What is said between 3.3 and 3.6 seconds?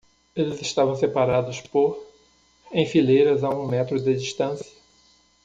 a